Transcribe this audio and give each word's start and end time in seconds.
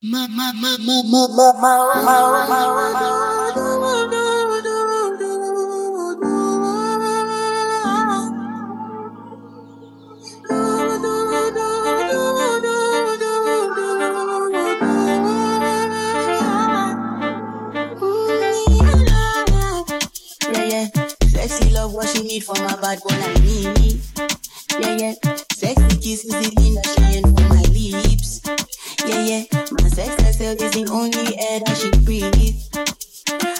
Yeah, 0.00 0.28
yeah. 20.64 20.86
Sexy 21.26 21.70
love, 21.70 21.92
what 21.92 22.08
she 22.08 22.22
need 22.22 22.44
from 22.44 22.58
a 22.58 22.76
bad 22.80 23.00
boy 23.00 23.16
like 23.18 23.42
me. 23.42 24.00
Yeah, 24.78 24.96
yeah. 24.96 25.14
Sexy 25.52 25.96
kisses 26.00 26.30
the 26.30 26.52
thing 26.54 26.74
that 26.74 26.86
she 26.86 26.97
herself 30.48 30.74
is 30.74 30.84
the 30.84 30.92
only 30.92 31.38
air 31.38 31.60
that 31.60 31.76
she 31.76 31.90
breathes. 32.04 32.70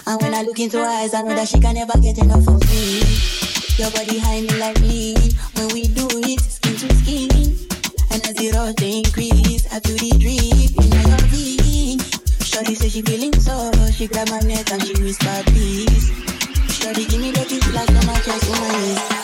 And 0.07 0.23
when 0.23 0.35
I 0.35 0.43
look 0.43 0.59
into 0.59 0.79
her 0.79 0.87
eyes, 0.87 1.15
I 1.15 1.23
know 1.23 1.35
that 1.35 1.49
she 1.49 1.61
can 1.61 1.75
never 1.75 1.99
get 2.01 2.19
enough 2.19 2.47
of 2.49 2.61
me. 2.71 3.05
Your 3.77 3.91
body 3.91 4.19
high 4.19 4.41
me 4.41 4.53
like 4.59 4.81
me. 4.81 5.15
When 5.55 5.69
we 5.75 5.89
do 5.89 6.09
it, 6.25 6.41
skin 6.41 6.77
to 6.77 6.89
skin. 6.97 7.29
And 8.11 8.25
as 8.25 8.35
the 8.35 8.53
rush 8.55 8.75
they 8.77 8.99
increase, 9.05 9.67
I 9.73 9.81
feel 9.81 9.99
the 10.01 10.11
drip 10.17 10.73
in 10.81 10.89
my 10.89 11.05
body. 11.13 11.99
Shorty 12.45 12.75
say 12.75 12.89
she 12.89 13.03
feeling 13.03 13.35
so, 13.35 13.71
she 13.93 14.07
grab 14.07 14.31
my 14.31 14.41
neck 14.41 14.71
and 14.73 14.83
she 14.83 14.95
whisper 15.03 15.43
please. 15.53 16.09
Shorty 16.73 17.05
give 17.05 17.21
me 17.21 17.31
the 17.33 17.45
kiss 17.45 17.67
like 17.75 17.93
my 17.93 18.15
chest, 18.25 18.51
on 18.51 18.61
my 18.61 18.73
knees. 18.81 19.18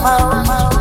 mama. 0.00 0.73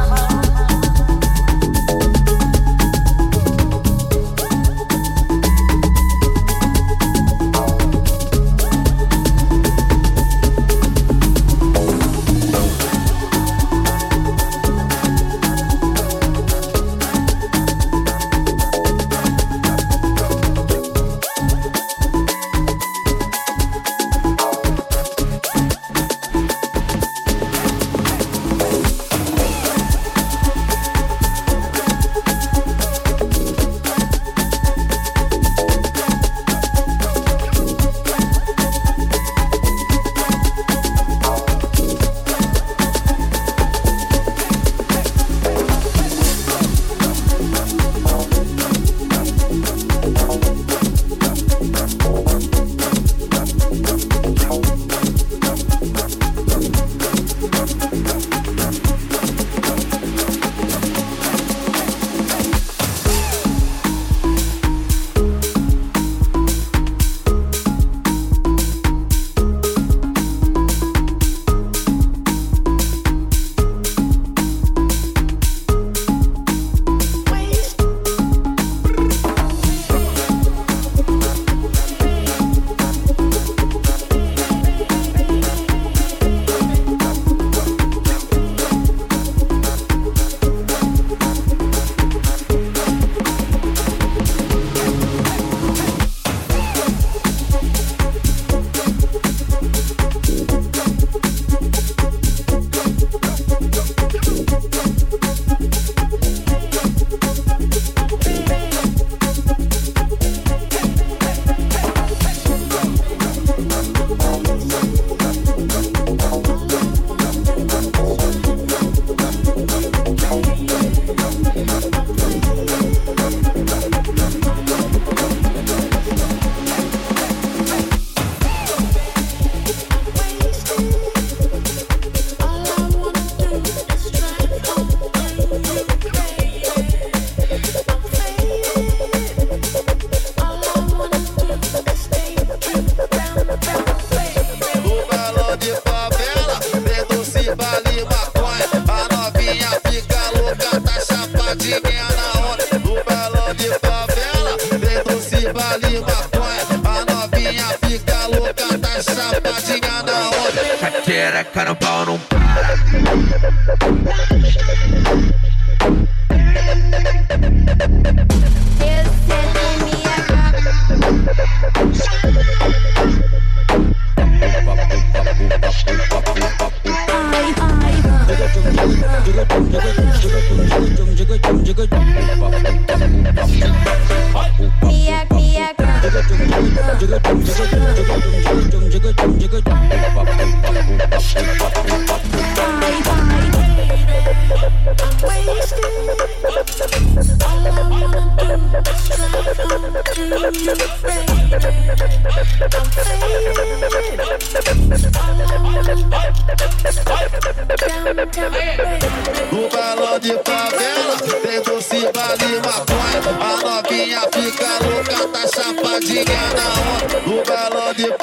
No 209.51 209.69
balão 209.69 210.19
de 210.19 210.33
favela, 210.43 211.15
dentro 211.43 211.81
se 211.81 211.99
vale 212.13 212.61
maconha. 212.65 213.19
A 213.39 213.57
novinha 213.57 214.21
fica 214.31 214.79
louca, 214.83 215.27
tá 215.27 215.43
chapadinha 215.47 216.43
na 216.55 216.67
onda. 216.93 217.19
No 217.25 217.43
balão 217.43 217.93
de 217.93 218.07
favela. 218.07 218.22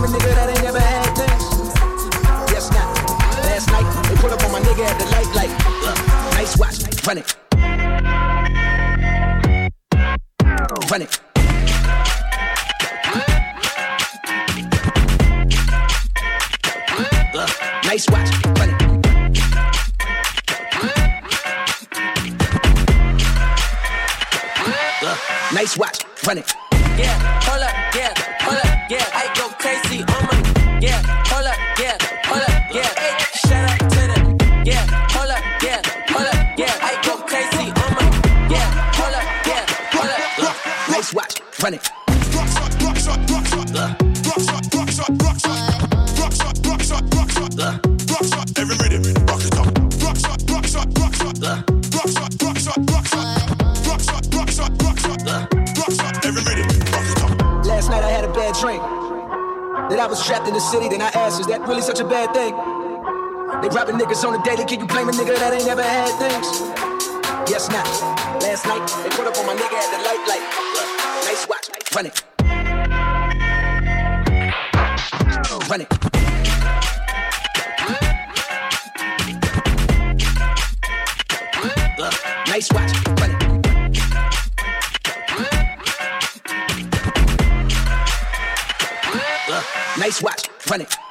type 0.00 0.10
nigga 0.10 0.34
that 0.34 0.48
ain't 0.50 0.62
never 0.62 0.80
had 0.80 1.16
things. 1.16 1.44
Yes, 2.52 2.70
not. 2.70 2.88
Last 3.44 3.68
night, 3.70 4.08
they 4.08 4.16
put 4.16 4.32
up 4.32 4.44
on 4.44 4.52
my 4.52 4.60
nigga 4.60 4.84
at 4.84 4.98
the 4.98 5.06
light, 5.06 5.34
like, 5.34 5.50
uh, 5.86 6.32
nice 6.34 6.56
watch, 6.58 7.06
run. 7.06 7.45
bad 62.26 62.34
thing. 62.34 62.54
They 63.62 63.68
robbing 63.74 63.96
niggas 63.96 64.24
on 64.24 64.32
the 64.32 64.38
daily, 64.44 64.64
can 64.64 64.80
you 64.80 64.86
blame 64.86 65.08
a 65.08 65.12
nigga 65.12 65.36
that 65.38 65.52
ain't 65.52 65.66
never 65.66 65.82
had 65.82 66.10
things? 66.18 66.60
Yes, 67.50 67.68
now. 67.68 67.84
Last 68.40 68.66
night, 68.66 68.86
they 69.02 69.10
put 69.10 69.26
up 69.26 69.36
on 69.38 69.46
my 69.46 69.54
nigga 69.54 69.76
at 69.76 69.90
the 69.92 69.98
light 70.04 70.26
light. 70.26 70.42
Nice 71.24 71.46
watch, 71.48 71.68
run 71.94 72.06
it. 72.06 72.22
Run 75.68 75.80
it. 75.80 75.88
Nice 82.48 82.72
watch, 82.72 82.92
run 83.20 83.30
it. 83.30 83.36
Uh, 89.48 89.62
nice 89.98 90.22
watch, 90.22 90.48
run 90.70 90.80
it. 90.80 91.05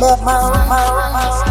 my, 0.00 0.16
my, 0.22 0.68
my, 0.68 1.12
my. 1.12 1.47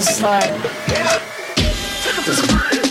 the 0.00 0.12
slide. 0.12 0.42
Take 2.02 2.16
slide. 2.16 2.89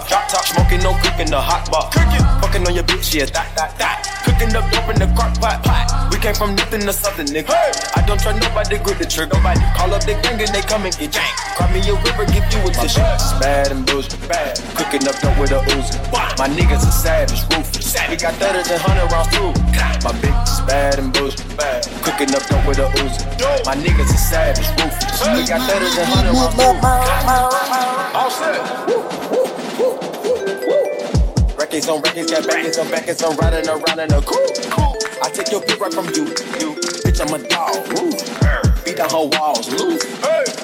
top, 0.00 0.08
drop 0.08 0.28
top, 0.28 0.44
smoking, 0.44 0.82
no 0.82 0.92
cook 0.98 1.14
the 1.22 1.38
hot 1.38 1.70
box. 1.70 1.94
Fucking 2.42 2.66
on 2.66 2.74
your 2.74 2.84
bitch, 2.84 3.14
yeah, 3.14 3.26
that, 3.30 3.54
that, 3.54 3.78
that. 3.78 4.02
Cooking 4.26 4.50
up 4.56 4.66
dope 4.72 4.90
in 4.90 4.98
the 4.98 5.06
crock 5.14 5.34
pot. 5.38 5.62
pot. 5.62 6.10
We 6.10 6.18
came 6.18 6.34
from 6.34 6.56
nothing 6.56 6.82
to 6.82 6.92
something, 6.92 7.26
nigga. 7.26 7.54
Hey. 7.54 7.70
I 7.94 8.02
don't 8.02 8.18
trust 8.18 8.42
nobody, 8.42 8.78
grip 8.82 8.98
the 8.98 9.06
trigger. 9.06 9.38
Nobody 9.38 9.62
call 9.76 9.94
up 9.94 10.02
the 10.02 10.18
gang 10.24 10.40
and 10.40 10.50
they 10.50 10.64
come 10.66 10.82
and 10.82 10.94
get 10.98 11.14
janked. 11.14 11.38
Grab 11.54 11.70
me 11.70 11.78
a 11.86 11.94
river, 11.94 12.26
give 12.32 12.42
you 12.50 12.60
a 12.66 12.70
tissue. 12.74 13.04
Bad 13.38 13.70
and 13.70 13.86
bullshit, 13.86 14.18
bad. 14.26 14.58
Cooking 14.74 15.06
up 15.06 15.14
dope 15.22 15.38
with 15.38 15.54
a 15.54 15.60
Uzi. 15.76 15.94
My 16.38 16.48
niggas 16.50 16.82
are 16.82 16.96
savage, 16.96 17.42
ruthless. 17.54 17.94
We 18.10 18.16
got 18.18 18.34
thudders 18.42 18.66
and 18.70 18.82
hundred 18.82 19.06
rounds 19.14 19.30
too. 19.30 19.54
My 20.02 20.12
bitch 20.18 20.42
is 20.50 20.60
bad 20.66 20.98
and 20.98 21.12
bullshit, 21.14 21.46
bad. 21.56 21.86
Cooking 22.02 22.34
up 22.34 22.42
dope 22.50 22.66
with 22.66 22.82
a 22.82 22.90
Uzi. 22.98 23.22
My 23.62 23.78
niggas 23.78 24.10
are 24.10 24.24
savage, 24.26 24.68
ruthless. 24.74 25.22
We 25.22 25.46
got 25.46 25.62
thudders 25.70 25.94
and 25.94 26.08
hundred 26.10 26.34
rounds 26.34 26.58
too. 26.58 26.74
All 28.18 28.30
set. 28.30 28.58
Woo 28.90 29.43
records 31.74 31.88
on 31.88 32.02
records, 32.02 32.30
got 32.30 32.46
backers 32.46 32.78
on 32.78 32.90
backers. 32.90 33.22
I'm 33.22 33.36
riding 33.36 33.68
around 33.68 33.98
in 33.98 34.12
a 34.12 34.22
coupe. 34.22 34.54
I 35.22 35.30
take 35.30 35.50
your 35.50 35.60
bitch 35.60 35.80
right 35.80 35.92
from 35.92 36.06
you. 36.14 36.30
you. 36.62 36.78
Bitch, 37.02 37.18
I'm 37.18 37.34
a 37.34 37.38
dog. 37.48 37.74
Beat 38.84 38.96
the 38.96 39.08
whole 39.10 39.28
walls. 39.30 39.66
Loose. 39.70 40.04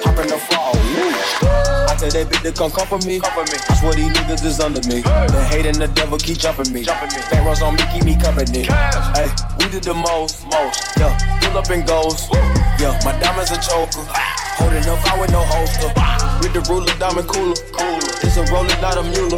Hop 0.03 0.17
in 0.19 0.27
the 0.27 0.39
fall. 0.47 0.71
Loose. 0.95 1.43
I 1.43 1.95
tell 1.99 2.11
that 2.11 2.27
bitch 2.31 2.43
to 2.43 2.51
come 2.53 2.71
comfort 2.71 3.05
me. 3.05 3.19
Comfort 3.19 3.51
me. 3.51 3.57
I 3.59 3.75
swear 3.75 3.93
these 3.93 4.13
niggas 4.13 4.45
is 4.45 4.59
under 4.59 4.79
me. 4.87 5.01
The 5.01 5.43
hate 5.51 5.65
and 5.65 5.75
the 5.75 5.87
devil 5.87 6.17
keep 6.17 6.37
jumping 6.37 6.71
me. 6.71 6.83
Jumping 6.83 7.11
me. 7.11 7.21
Bankrolls 7.27 7.61
on 7.61 7.75
me, 7.75 7.83
keep 7.91 8.05
me 8.05 8.15
company. 8.15 8.63
nigga. 8.63 8.71
Hey, 9.17 9.27
we 9.59 9.71
did 9.71 9.83
the 9.83 9.93
most. 9.93 10.47
Most. 10.47 10.95
Yeah. 10.97 11.11
Pull 11.41 11.57
up 11.57 11.69
and 11.69 11.85
goes. 11.85 12.29
Yeah. 12.79 12.95
My 13.03 13.11
diamonds 13.19 13.51
a 13.51 13.59
choker. 13.59 14.07
Holding 14.55 14.87
up, 14.87 15.03
I 15.11 15.19
with 15.19 15.31
no 15.31 15.43
holster. 15.43 16.20
With 16.41 16.57
the 16.57 16.65
ruler, 16.73 16.89
diamond 16.97 17.29
cooler. 17.29 17.53
Cooler. 17.77 18.01
It's 18.25 18.33
a 18.33 18.43
roller, 18.49 18.73
not 18.81 18.97
a 18.97 19.05
mule. 19.05 19.37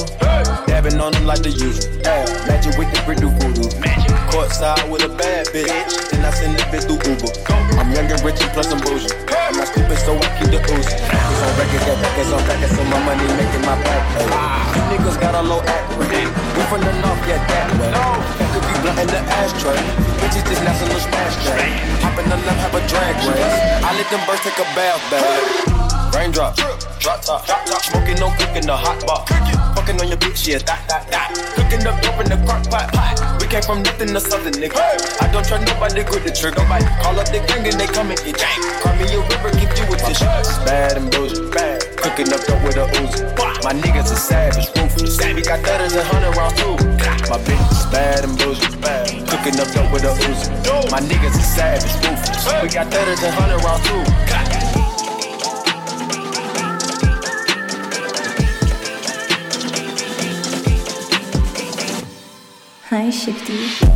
Dabbing 0.63 1.03
on 1.03 1.11
them 1.11 1.27
like 1.27 1.43
the 1.43 1.51
usual. 1.51 1.83
Yeah, 1.99 2.23
magic 2.47 2.79
with 2.79 2.87
the 2.95 3.03
brick 3.03 3.19
do 3.19 3.27
voodoo. 3.43 3.67
Magic. 3.83 4.15
Courtside 4.31 4.87
with 4.87 5.03
a 5.03 5.11
bad 5.11 5.51
bitch. 5.51 5.91
Then 6.09 6.23
I 6.23 6.31
send 6.31 6.55
the 6.55 6.63
bitch 6.71 6.87
through 6.87 7.03
Uber. 7.03 7.27
I'm 7.75 7.91
young 7.91 8.07
and 8.07 8.23
rich 8.23 8.39
and 8.39 8.47
plus 8.55 8.71
I'm 8.71 8.79
bougie. 8.79 9.11
I'm 9.35 9.51
not 9.59 9.67
stupid, 9.67 9.99
so 9.99 10.15
I 10.15 10.27
keep 10.39 10.55
the 10.55 10.63
ooze. 10.63 10.87
It's 10.87 11.43
on 11.43 11.51
record, 11.59 11.83
got 11.83 11.99
records 11.99 12.31
on 12.31 12.41
records, 12.47 12.71
so 12.71 12.81
my 12.87 12.99
money 13.03 13.27
making 13.35 13.63
my 13.67 13.75
back. 13.83 14.03
Hey. 14.15 14.31
You 14.71 14.81
niggas 14.95 15.19
got 15.19 15.35
a 15.35 15.43
low 15.43 15.59
act 15.59 15.91
rate. 16.07 16.31
We 16.55 16.61
from 16.71 16.87
the 16.87 16.93
north, 17.03 17.19
yeah, 17.27 17.43
that 17.51 17.67
way. 17.83 17.91
That 17.91 18.47
could 18.55 18.63
be 18.63 18.73
blunt 18.79 19.03
in 19.03 19.11
the 19.11 19.21
ashtray. 19.43 19.75
Bitches 20.23 20.47
just 20.47 20.63
national 20.63 21.03
smash 21.03 21.35
day. 21.43 21.67
Hop 21.99 22.15
in 22.15 22.31
the 22.31 22.39
left, 22.47 22.63
have 22.63 22.75
a 22.79 22.81
drag 22.87 23.19
race. 23.27 23.55
I 23.83 23.91
let 23.91 24.07
them 24.07 24.23
birds 24.23 24.39
take 24.47 24.55
a 24.55 24.67
bath 24.71 25.03
bag. 25.11 25.72
Raindrop, 26.13 26.55
drop 27.01 27.25
top, 27.25 27.45
drop 27.45 27.65
top, 27.65 27.81
smoking, 27.81 28.15
no 28.21 28.29
cooking, 28.37 28.69
the 28.69 28.77
hot 28.77 29.01
box. 29.01 29.33
Fucking 29.73 29.97
on 29.99 30.07
your 30.07 30.21
bitch, 30.21 30.45
yeah, 30.45 30.61
that, 30.61 30.85
that, 30.85 31.09
that. 31.09 31.33
Cooking 31.57 31.81
up 31.89 31.97
dope 32.05 32.21
in 32.21 32.29
the 32.29 32.37
crock 32.45 32.61
pot. 32.69 32.93
We 33.41 33.49
came 33.49 33.65
from 33.65 33.81
nothing 33.81 34.13
to 34.13 34.21
something, 34.21 34.53
nigga. 34.53 34.77
I 35.17 35.25
don't 35.33 35.41
try 35.41 35.57
nobody, 35.57 36.05
grip 36.05 36.21
the 36.21 36.29
trigger. 36.29 36.61
Nobody 36.61 36.85
call 37.01 37.17
up 37.17 37.25
the 37.33 37.41
gang 37.49 37.65
and 37.65 37.81
they 37.81 37.89
come 37.89 38.13
and 38.13 38.21
get 38.21 38.37
gang. 38.37 38.61
Cry 38.85 38.93
me 39.01 39.09
a 39.09 39.25
river, 39.25 39.49
give 39.57 39.73
you 39.73 39.89
a 39.89 39.97
tissue. 39.97 40.29
Bad 40.69 41.01
and 41.01 41.09
bullshit, 41.09 41.49
bad. 41.49 41.81
Cooking 41.97 42.29
up 42.29 42.45
dope 42.45 42.61
with 42.61 42.77
a 42.77 42.85
Uzi. 43.01 43.25
My 43.65 43.73
niggas 43.73 44.13
are 44.13 44.21
savage, 44.21 44.69
ruthless. 44.77 45.17
We 45.17 45.41
got 45.41 45.65
thudders 45.65 45.97
and 45.97 46.05
hundred 46.05 46.37
rounds 46.37 46.61
too. 46.61 46.77
My 47.25 47.41
bitch 47.41 47.65
is 47.73 47.89
bad 47.89 48.21
and 48.21 48.37
bullshit, 48.37 48.77
bad. 48.79 49.09
Cooking 49.33 49.57
up 49.57 49.65
dope 49.73 49.89
with 49.89 50.05
a 50.05 50.13
Uzi. 50.29 50.45
My 50.93 51.01
niggas 51.01 51.33
are 51.33 51.49
savage, 51.57 51.89
ruthless. 52.05 52.45
We 52.61 52.69
got 52.69 52.93
thudders 52.93 53.17
and 53.25 53.33
hundred 53.33 53.65
rounds 53.65 53.81
too. 53.89 54.05
Hi, 62.93 63.09
Shifty. 63.09 63.92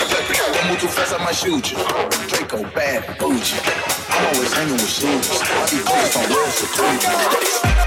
I'm 0.00 0.68
move 0.70 0.80
too 0.80 0.88
fast, 0.88 1.14
I 1.14 1.24
might 1.24 1.34
shoot 1.34 1.72
you. 1.72 1.78
Draco, 2.28 2.62
bad, 2.74 3.18
bougie. 3.18 3.58
I'm 4.10 4.34
always 4.34 4.52
hanging 4.52 4.72
with 4.72 4.88
shoes. 4.88 5.28
My 5.54 5.66
these 5.66 5.84
don't 5.84 6.30
live 6.30 6.52
secluded. 6.52 7.77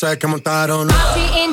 sé 0.00 0.18
que 0.18 0.26
montaron. 0.26 0.88
I'll 0.88 1.14
be 1.14 1.42
in 1.42 1.52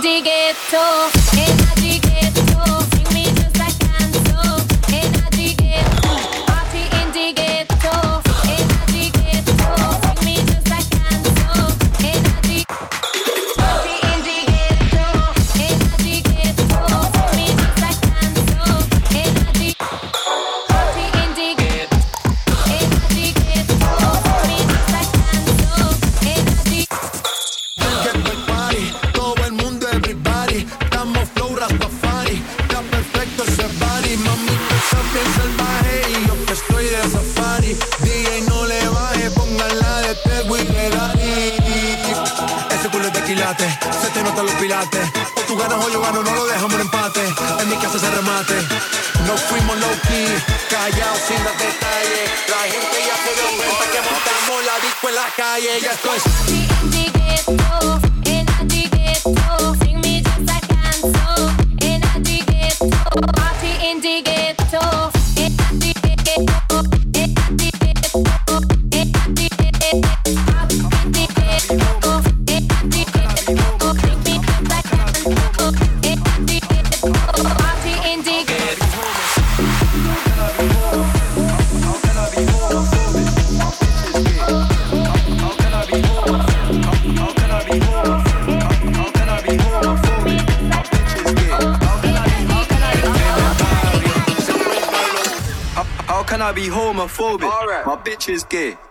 bitch 98.07 98.29
is 98.29 98.45
gay. 98.45 98.86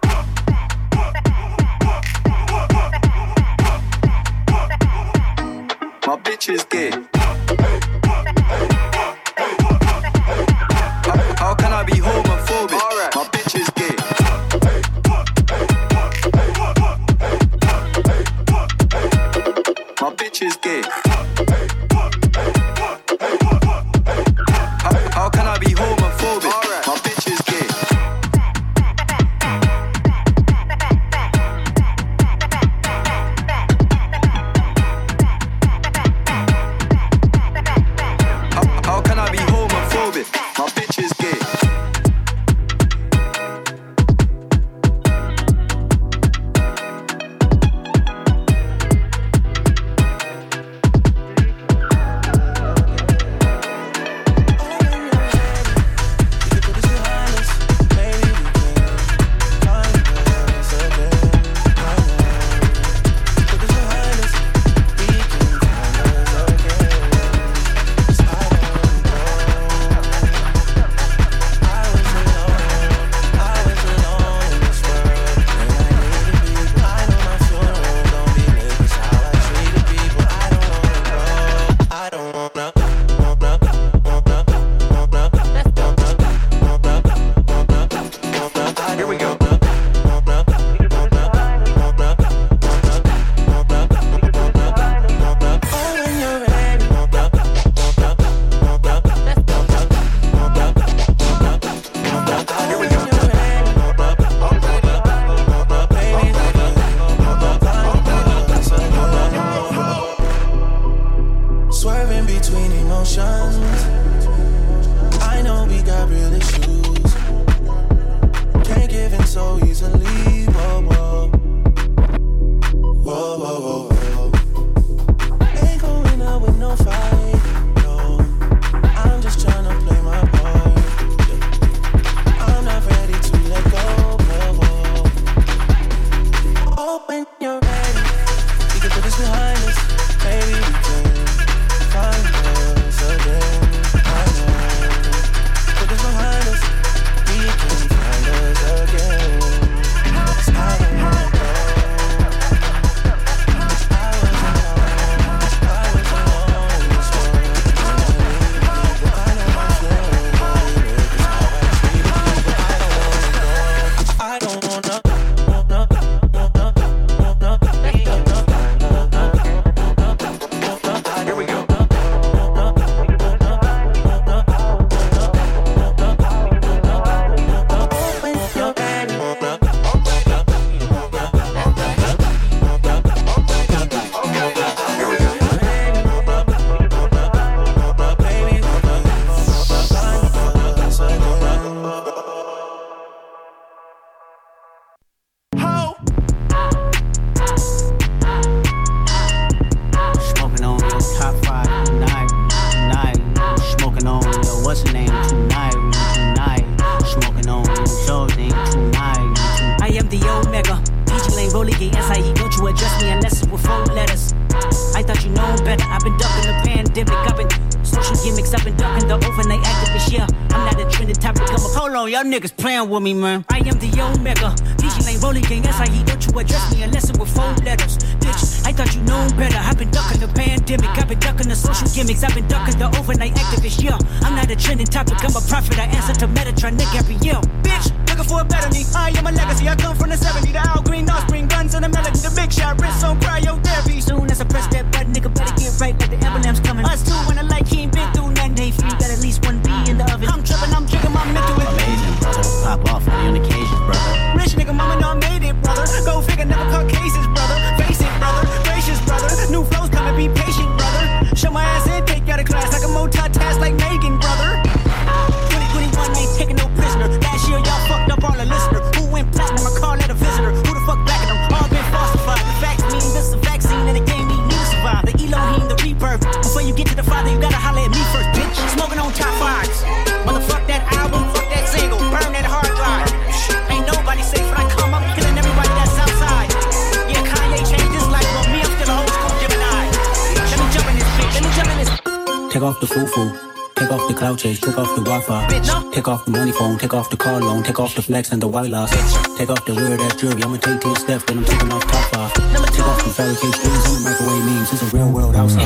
Take 294.47 294.61
Took 294.61 294.79
off 294.79 294.95
the 294.95 295.03
Wi-Fi. 295.03 295.49
Bitch. 295.49 295.93
Take 295.93 296.07
off 296.07 296.25
the 296.25 296.31
money 296.31 296.53
phone, 296.53 296.79
take 296.79 296.95
off 296.95 297.11
the 297.11 297.17
car 297.17 297.41
loan, 297.41 297.65
take 297.65 297.81
off 297.81 297.97
the 297.97 298.03
flex 298.03 298.31
and 298.31 298.41
the 298.41 298.47
white 298.47 298.71
loss. 298.71 298.91
Take 299.37 299.51
off 299.51 299.65
the 299.65 299.75
weird 299.75 300.01
ass 300.01 300.15
jewelry. 300.15 300.41
I'ma 300.41 300.59
take 300.59 300.81
two 300.81 300.95
steps, 300.95 301.25
then 301.25 301.39
I'm 301.39 301.45
taking 301.45 301.73
off 301.73 301.85
top 301.85 302.17
off. 302.17 302.33
Take 302.33 302.87
off 302.87 303.03
the 303.03 303.11
fabricated 303.11 303.61
dreams 303.61 303.85
and 303.87 303.97
the 303.97 304.11
microwave 304.11 304.45
memes. 304.45 304.73
It's 304.73 304.83
a 304.83 304.97
real 304.97 305.11
world 305.11 305.35
house. 305.35 305.57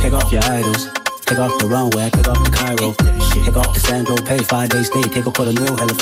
Take 0.00 0.14
off 0.14 0.32
your 0.32 0.42
idols. 0.44 1.03
Take 1.24 1.38
off 1.38 1.58
the 1.58 1.66
runway, 1.66 2.10
take 2.10 2.28
off 2.28 2.44
the 2.44 2.50
Cairo. 2.50 2.92
Take 3.32 3.56
off 3.56 3.72
the 3.72 3.80
sandal, 3.80 4.16
pay 4.28 4.38
five 4.38 4.68
days 4.68 4.86
stay, 4.86 5.02
take 5.02 5.26
off 5.26 5.36
for 5.36 5.44
the 5.44 5.52
new 5.52 5.72
hella. 5.74 5.94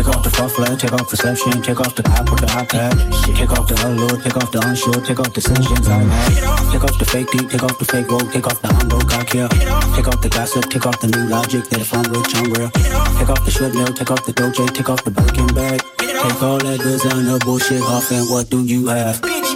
Take 0.00 0.08
off 0.16 0.22
the 0.24 0.30
fuffler, 0.30 0.78
take 0.78 0.92
off 0.92 1.10
reception, 1.10 1.60
take 1.62 1.80
off 1.80 1.94
the 1.94 2.06
app 2.08 2.24
the 2.24 2.46
iPad. 2.56 2.94
Take 3.36 3.52
off 3.52 3.68
the 3.68 3.76
hello. 3.82 4.08
take 4.22 4.36
off 4.36 4.50
the 4.52 4.60
unsure, 4.64 5.00
take 5.04 5.20
off 5.20 5.32
decisions 5.34 5.86
I 5.88 6.04
had. 6.08 6.72
Take 6.72 6.84
off 6.84 6.98
the 6.98 7.04
fake 7.04 7.30
deep, 7.32 7.50
take 7.50 7.62
off 7.62 7.78
the 7.78 7.84
fake 7.84 8.08
road, 8.08 8.32
take 8.32 8.46
off 8.46 8.62
the 8.62 8.72
humble 8.72 9.02
cock 9.02 9.28
here. 9.28 9.48
Take 9.92 10.08
off 10.08 10.22
the 10.22 10.30
gossip, 10.30 10.70
take 10.70 10.86
off 10.86 11.00
the 11.00 11.08
new 11.08 11.28
logic 11.28 11.68
that 11.68 11.80
if 11.80 11.92
I'm 11.92 12.06
rich, 12.08 12.32
I'm 12.38 12.48
real. 12.54 12.70
Take 13.18 13.28
off 13.28 13.44
the 13.44 13.50
shred 13.50 13.74
nail, 13.74 13.92
take 13.92 14.10
off 14.10 14.24
the 14.24 14.32
doje, 14.32 14.72
take 14.72 14.88
off 14.88 15.04
the 15.04 15.10
Birkin 15.10 15.52
bag. 15.52 15.82
Take 15.98 16.42
all 16.42 16.58
that 16.58 16.80
designer 16.80 17.38
bullshit 17.44 17.82
off, 17.82 18.10
and 18.10 18.30
what 18.30 18.48
do 18.48 18.64
you 18.64 18.86
have? 18.88 19.20
Bitch, 19.20 19.52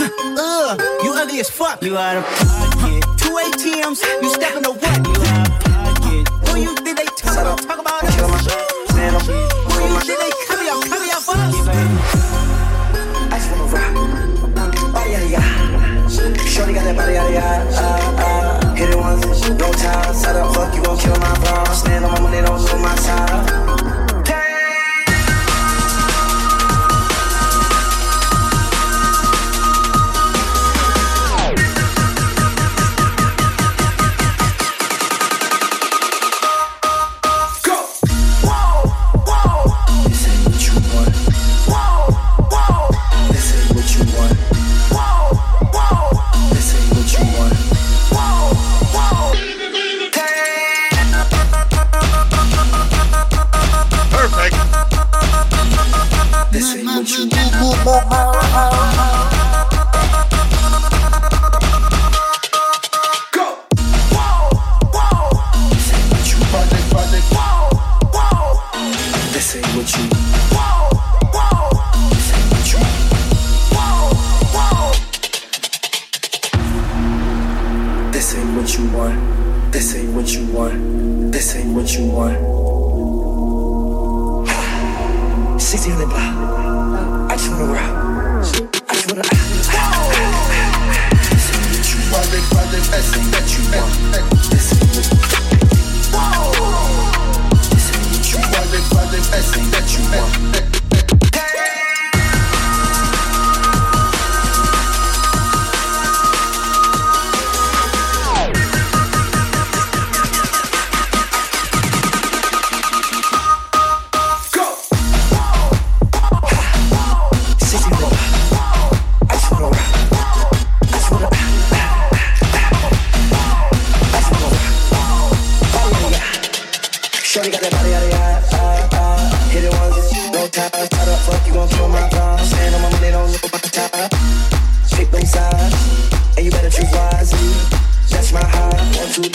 Ugh, 0.00 0.80
you 1.04 1.12
ugly 1.14 1.38
as 1.38 1.50
fuck. 1.50 1.82
You 1.82 1.96
out 1.96 2.18
of 2.18 2.73
Tim's. 3.84 4.00
You 4.22 4.28
stepping 4.30 4.62
to 4.62 4.70
what? 4.70 5.06
Who 6.48 6.58
you 6.58 6.74
think 6.76 6.96
they 6.96 7.04
talk 7.04 7.36
about? 7.36 7.58
Talk 7.58 7.80
about 7.80 8.02
us. 8.02 8.14
Who 8.16 8.22
you 9.84 10.00
think 10.00 10.20
they 10.20 10.30
cover 10.46 10.64
y'all? 10.64 10.80
Cover 10.82 11.04
y'all 11.04 11.20
for 11.20 11.36
us. 11.36 11.54
I 13.28 13.36
just 13.36 13.50
wanna 13.50 13.64
rock. 13.74 13.92
Oh 14.96 15.04
yeah, 15.06 15.24
yeah. 15.24 16.08
Shorty 16.48 16.72
got 16.72 16.84
that 16.84 16.96
body, 16.96 17.12
yeah, 17.12 17.28
yeah. 17.28 18.13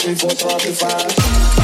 three, 0.00 0.14
four, 0.14 0.30
five, 0.30 0.64
and 0.66 0.76
five. 0.76 1.59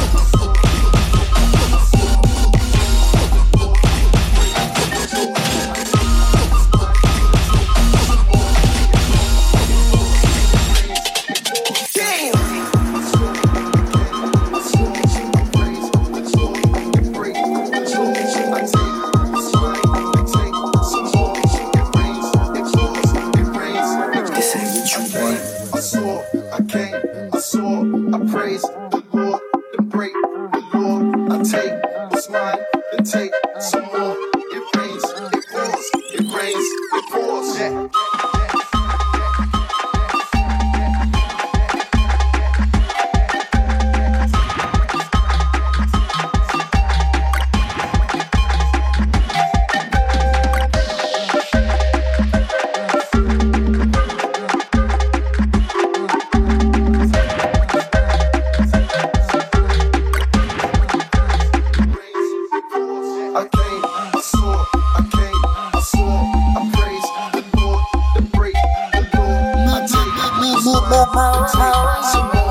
more, 70.88 71.06
more, 71.12 72.34
more. 72.34 72.45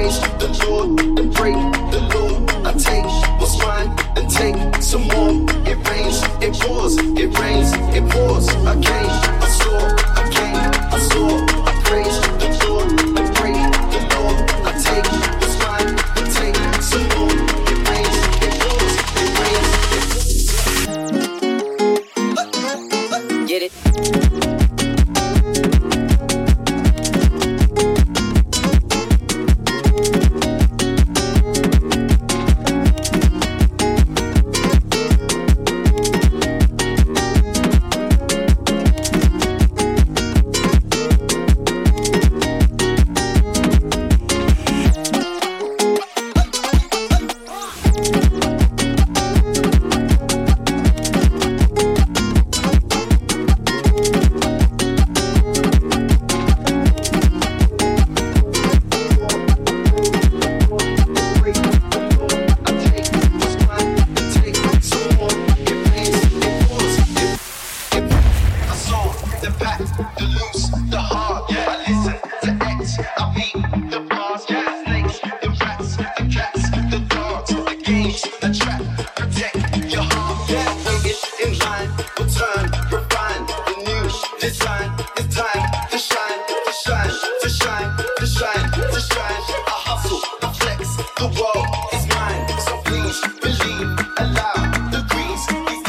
praise, 0.00 0.20
the 0.38 0.66
Lord, 0.66 0.98
the 1.16 1.22
break, 1.36 1.54
the 1.92 2.00
Lord. 2.14 2.50
I 2.66 2.72
take 2.72 3.04
what's 3.40 3.58
mine 3.58 3.88
and 4.16 4.30
take 4.30 4.82
some 4.82 5.02
more. 5.08 5.32
It 5.66 5.76
rains, 5.88 6.22
it 6.42 6.54
pours, 6.60 6.96
it 6.96 7.38
rains, 7.38 7.72
it 7.96 8.08
pours. 8.10 8.48
I 8.48 8.80
can't. 8.80 9.29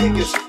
Niggas, 0.01 0.40